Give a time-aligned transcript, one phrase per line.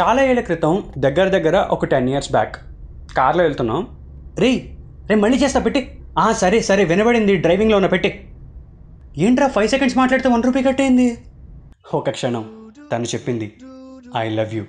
[0.00, 2.56] చాలా ఏళ్ళ క్రితం దగ్గర దగ్గర ఒక టెన్ ఇయర్స్ బ్యాక్
[3.16, 3.86] కార్లో వెళ్తున్నాం.
[4.38, 5.98] రే రే మళ్ళీ చేస్తా పెట్టి.
[6.18, 8.28] ఆ సరే సరే వినబడింది డ్రైవింగ్లో ఉన్న పెట్టి.
[9.18, 11.18] ఏంట్రా ఫైవ్ సెకండ్స్ మాట్లాడితే వన్ రూపీ కట్టేయింది
[11.94, 13.52] ఒక క్షణం తను చెప్పింది
[14.16, 14.64] ఐ లవ్ యూ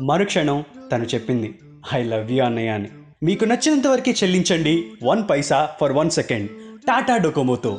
[0.00, 1.58] మరు క్షణం తను చెప్పింది
[1.94, 2.88] ఐ లవ్ యూ అన్నయ్య అని.
[3.22, 6.50] మీకు నచ్చినంత వరకే చెల్లించండి one paisa for one second
[6.88, 7.78] Tata డొకోమోతో.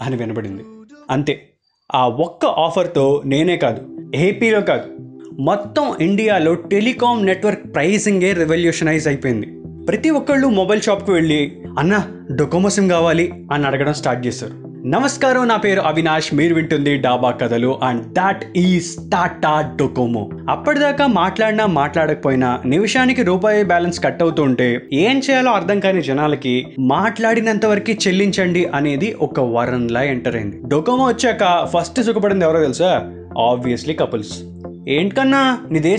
[0.00, 0.64] అని వినబడింది.
[1.10, 1.48] అంతే.
[1.94, 5.01] ఆ ఒక్క ఆఫర్తో నేనే కాదు ఏపీలో కాదు
[5.40, 9.46] మొత్తం ఇండియాలో టెలికాం నెట్వర్క్ ప్రైసింగే రెవల్యూషనైజ్ అయిపోయింది.
[9.86, 14.52] ప్రతి ఒక్కళ్ళు మొబైల్ షాప్కి వెళ్ళి అన్న డొకోమో సిమ్ కావాలి అని అడగడం స్టార్ట్ చేశారు.
[14.86, 21.66] నమస్కారం నా పేరు అవినాష్ మీరు వింటుంది డాబా కథలు and that is Tata Docomo అప్పటిదాకా మాట్లాడినా
[21.66, 29.16] మాట్లాడకపోయినా నిమిషానికి రూపాయి బ్యాలెన్స్ కట్ అవుతుంటే ఏం చేయాలో అర్థం కాని జనాలకి మాట్లాడినంత వరకు చెల్లించండి అనేది
[29.20, 30.60] ఒక వరంలా ఎంటర్ అయింది.
[30.68, 33.10] డొకోమో వచ్చాక ఫస్ట్ సుఖపడింది ఎవరో తెలుసా?
[33.38, 34.42] ఆబ్వియస్లీ కపుల్స్
[34.88, 35.98] ఏంటి కన్నా నీదే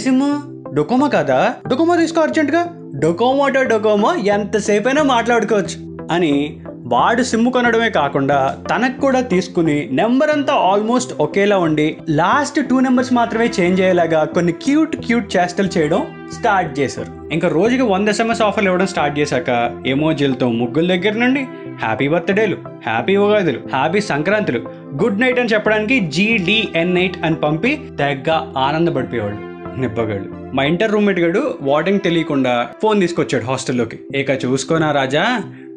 [0.73, 1.55] డొకోమా కాదా?
[1.67, 2.75] డొకోమా తీసుకో అర్జెంట్గా.
[2.95, 6.07] డొకోమాటో డొకోమా ఎంతసేపైనా మాట్లాడుకోవచ్చు.
[6.11, 12.79] అని వాడు సిమ్ కొనడమే కాకుండా తనకు కూడా తీసుకుని నెంబర్ అంతా ఆల్మోస్ట్ ఒకేలా ఉండి లాస్ట్ టూ
[12.79, 17.29] నెంబర్స్ మాత్రమే చేంజ్ అయ్యేలాగా కొన్ని క్యూట్ క్యూట్ చేష్టలు చేయడం స్టార్ట్ చేశారు.
[17.31, 19.49] ఇంకా రోజుకి వంద ఎస్ఎంఎస్ ఆఫర్లు ఇవ్వడం స్టార్ట్ చేశాక
[19.85, 21.39] ఎమోజీలతో ముగ్గుల దగ్గర నుండి
[21.83, 24.59] హ్యాపీ బర్త్డేలు హ్యాపీ ఉగాదులు హ్యాపీ సంక్రాంతులు
[25.03, 29.41] గుడ్ నైట్ అని చెప్పడానికి జీడిఎన్ నైట్ అని పంపి తెగ్గ ఆనందపడిపోయేవాళ్ళు
[29.81, 30.42] నిబ్బగాళ్ళు.
[30.55, 33.97] మా ఇంటర్ రూమ్మేట్ గడు వార్డింగ్ తెలియకుండా ఫోన్ తీసుకొచ్చాడు హాస్టల్లోకి.
[34.15, 35.23] ఇక చూసుకోనా Raja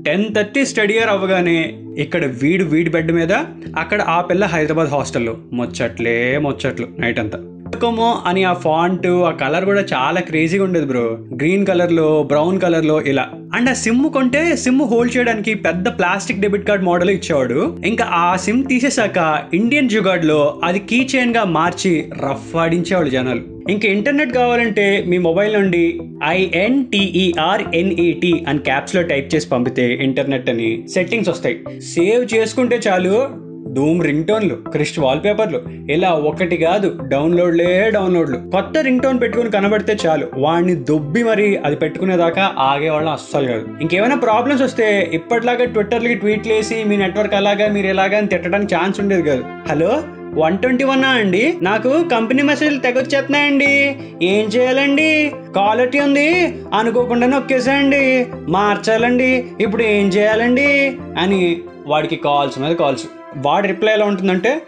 [0.07, 1.59] ten thirty study year అవ్వగానే
[1.99, 3.33] ఇక్కడ వీడు వీడి బెడ్ మీద
[3.77, 5.37] అక్కడ ఆ పిల్ల హైదరాబాద్ హాస్టల్లో.
[5.53, 7.39] ముచ్చట్లే ముచ్చట్లు నైట్ అంతా
[7.75, 11.19] డొకోమో అని ఆ ఫాంట్ ఆ కలర్ కూడా చాలా క్రేజీగా ఉండేది బ్రో.
[11.35, 13.31] గ్రీన్ కలర్లో బ్రౌన్ కలర్లో ఇలా.
[13.55, 17.79] అండ్ ఆ సిమ్ కొంటే సిమ్ హోల్డ్ చేయడానికి పెద్ద ప్లాస్టిక్ డెబిట్ కార్డ్ మోడల్ ఇచ్చేవాడు.
[17.87, 23.43] ఇంకా ఆ సిమ్ తీసేశాక ఇండియన్ జుగాడ్లో అది కీ చైన్గా మార్చి రఫ్ ఆడించేవాడు జనాలు.
[23.71, 30.89] ఇంకా ఇంటర్నెట్ కావాలంటే మీ మొబైల్ నుండి ఐఎన్టీఈఆర్ ఎన్ఈటి అని క్యాప్స్లో టైప్ చేసి పంపితే ఇంటర్నెట్ అని
[30.89, 31.61] సెట్టింగ్స్ వస్తాయి.
[31.81, 33.46] సేవ్ చేసుకుంటే చాలు
[33.77, 38.37] ధూమ్ రింగ్ టోన్లు క్రిస్ట్ వాల్ పేపర్లు ఇలా ఒకటి కాదు డౌన్లోడ్లే డౌన్లోడ్లు.
[38.37, 40.27] కొత్త రింగ్ టోన్ పెట్టుకుని కనబడితే చాలు.
[40.37, 43.69] వాడిని దొబ్బి మరి అది పెట్టుకునేదాకా ఆగేవాళ్ళం అస్సలు కాదు.
[43.81, 49.01] ఇంకేమైనా ప్రాబ్లమ్స్ వస్తే ఇప్పటిలాగా ట్విట్టర్లకి ట్వీట్లు వేసి మీ నెట్వర్క్ అలాగా మీరు ఎలాగా అని తిట్టడానికి ఛాన్స్
[49.01, 49.45] ఉండేది కాదు.
[49.69, 50.03] హలో?
[50.35, 51.55] వన్ ట్వంటీ వన్ అండి?
[51.63, 55.33] నాకు కంపెనీ మెసేజ్లు తెగొచ్చేస్తున్నాయండి ఏం చేయాలండి?
[55.53, 56.55] క్వాలిటీ ఉంది?
[56.75, 58.27] అనుకోకుండా నొక్కేసాయండి.
[58.49, 59.45] మార్చాలండి.
[59.61, 60.97] ఇప్పుడు ఏం చేయాలండి?
[61.19, 63.05] అని వాడికి కాల్స్ మీద కాల్స్.
[63.37, 64.63] వాడి రిప్లై ఎలా ఉంటుందంటే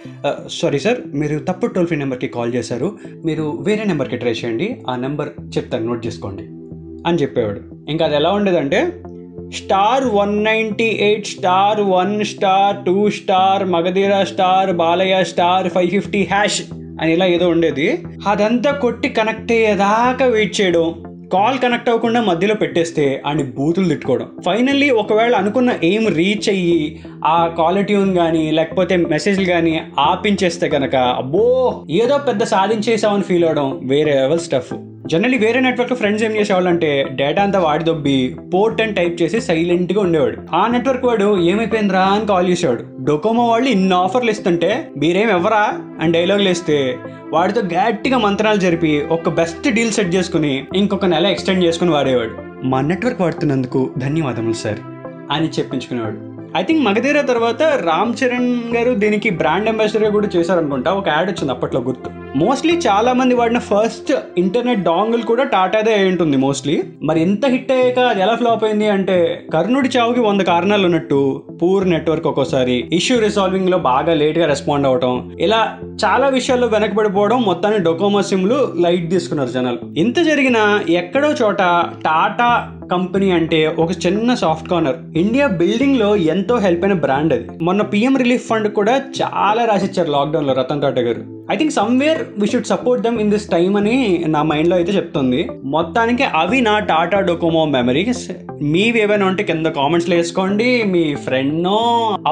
[0.50, 2.98] సారీ సార్ మీరు తప్పు టోల్ ఫ్రీ నెంబర్కి కాల్ చేశారు.
[3.24, 4.82] మీరు వేరే నెంబర్కి ట్రై చేయండి.
[4.88, 6.42] ఆ నెంబర్ చెప్తాను నోట్ చేసుకోండి.
[7.08, 7.60] అని చెప్పేవాడు.
[7.88, 9.02] ఇంకా అది ఎలా ఉండేదంటే
[9.54, 16.24] star one ninety eight star one star two star Magadheera star Balayya star five fifty
[16.24, 16.62] hash
[17.00, 18.02] అని ఇలా ఏదో ఉండేది.
[18.28, 21.07] అదంతా కొట్టి కనెక్ట్ అయ్యేదాకా వెయిట్ చేయడం.
[21.32, 24.28] కాల్ కనెక్ట్ అవ్వకుండా మధ్యలో పెట్టేస్తే అండ్ బూతులు తిట్టుకోవడం.
[24.46, 31.44] ఫైనల్లీ ఒకవేళ అనుకున్న ఎయిమ్ రీచ్ అయ్యి ఆ క్వాలిట్యూన్ కానీ లేకపోతే మెసేజ్లు కానీ ఆపించేస్తే కనుక అబ్బో
[31.90, 34.72] ఏదో పెద్ద సాధించేసామని ఫీల్ అవడం వేరే లెవెల్ స్టఫ్
[35.10, 40.00] జనరలీ వేరే నెట్వర్క్ ఫ్రెండ్స్ ఏం చేసేవాళ్ళంటే డేటా అంతా వాడి దొబ్బి పోర్ట్ అని టైప్ చేసి సైలెంట్గా
[40.00, 40.36] ఉండేవాడు.
[40.56, 42.82] ఆ నెట్వర్క్ వాడు ఏమైపోయిందిరా అని కాల్ చేసేవాడు.
[43.04, 45.62] డొకోమో వాళ్ళు ఇన్ని ఆఫర్లు ఇస్తుంటే మీరేం ఎవరా
[46.00, 46.98] అని డైలాగులు వేస్తే
[47.32, 52.66] వాడితో గట్టిగా మంత్రాలు జరిపి ఒక బెస్ట్ డీల్ సెట్ చేసుకుని ఇంకొక నెల ఎక్స్టెండ్ చేసుకుని వాడేవాడు.
[52.66, 54.78] మా నెట్వర్క్ వాడుతున్నందుకు ధన్యవాదములు సార్
[55.30, 56.18] అని చెప్పించుకునేవాడు.
[56.58, 60.90] ఐ థింక్ మగధీర తర్వాత రామ్ చరణ్ గారు దీనికి బ్రాండ్ అంబాసిడర్గా కూడా చేశారనుకుంటా.
[60.92, 62.10] ఒక యాడ్ వచ్చింది అప్పట్లో గుర్తు.
[62.36, 67.72] మోస్ట్లీ చాలా మంది వాడిన ఫస్ట్ ఇంటర్నెట్ డాంగిల్ కూడా టాటాదే అయి ఉంటుంది మోస్ట్లీ మరి ఎంత హిట్
[67.72, 73.18] అయ్యాక అది ఎలా ఫ్లాప్ అయింది అంటే కర్ణుడి చావుకి వంద కారణాలు ఉన్నట్టు పూర్ నెట్వర్క్ ఒక్కోసారి ఇష్యూ
[73.18, 79.78] రిసాల్వింగ్లో బాగా లేట్గా రెస్పాండ్ అవటం ఇలా చాలా విషయాల్లో వెనకబడిపోవడం మొత్తాన్ని డొకోమో సిమ్లు లైట్ తీసుకున్నారు జనాలు.
[79.98, 81.58] ఇంత జరిగినా ఎక్కడో చోట
[82.04, 87.64] టాటా కంపెనీ అంటే ఒక చిన్న సాఫ్ట్ కార్నర్ ఇండియా బిల్డింగ్లో ఎంతో హెల్ప్ అయిన బ్రాండ్ అది.
[87.64, 91.37] మొన్న పిఎం రిలీఫ్ ఫండ్ కూడా చాలా రాసిచ్చారు లాక్డౌన్లో రతన్ టాటా గారు.
[91.48, 93.94] I think somewhere we should support them in this time అని
[94.28, 95.40] నా మైండ్లో అయితే చెప్తుంది
[95.74, 98.24] మొత్తానికి అవి నా టాటా డొకోమో మెమరీస్
[98.72, 101.78] మీవి ఏమైనా ఉంటే కింద కామెంట్స్లో వేసుకోండి మీ ఫ్రెండ్నో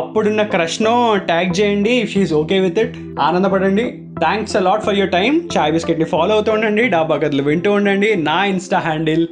[0.00, 0.94] అప్పుడున్న క్రష్నో
[1.30, 3.86] ట్యాగ్ చేయండి if she's okay with it ఆనందపడండి
[4.20, 8.38] thanks a lot for your time chai బిస్కెట్ని follow అవుతూ ఉండండి డాబా కథలు వింటూ ఉండండి నా
[8.52, 9.24] ఇన్స్టా హ్యాండిల్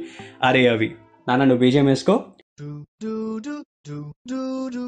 [0.43, 0.89] అరే అవి
[1.27, 2.15] నాన్న నువ్వు బీజేం వేసుకో
[2.57, 2.67] do
[3.03, 3.55] do do
[3.85, 4.41] do do
[4.71, 4.83] do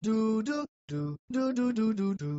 [0.00, 0.58] do do
[0.88, 2.30] do do do do do do